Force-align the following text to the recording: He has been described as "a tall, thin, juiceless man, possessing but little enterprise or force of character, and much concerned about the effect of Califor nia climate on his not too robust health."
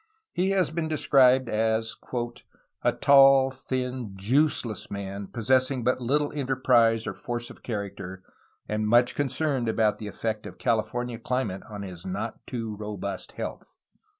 He 0.33 0.49
has 0.49 0.71
been 0.71 0.87
described 0.87 1.47
as 1.47 1.95
"a 2.81 2.91
tall, 2.91 3.51
thin, 3.51 4.15
juiceless 4.17 4.89
man, 4.89 5.27
possessing 5.27 5.83
but 5.83 6.01
little 6.01 6.33
enterprise 6.33 7.05
or 7.05 7.13
force 7.13 7.51
of 7.51 7.61
character, 7.61 8.23
and 8.67 8.87
much 8.87 9.13
concerned 9.13 9.69
about 9.69 9.99
the 9.99 10.07
effect 10.07 10.47
of 10.47 10.57
Califor 10.57 11.05
nia 11.05 11.19
climate 11.19 11.61
on 11.69 11.83
his 11.83 12.03
not 12.03 12.39
too 12.47 12.75
robust 12.77 13.33
health." 13.33 13.77